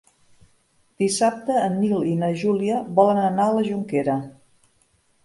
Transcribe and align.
Dissabte 1.01 1.57
en 1.65 1.75
Nil 1.81 2.07
i 2.11 2.15
na 2.21 2.29
Júlia 2.45 2.79
volen 3.01 3.21
anar 3.25 3.47
a 3.51 3.55
la 3.59 3.67
Jonquera. 3.69 4.17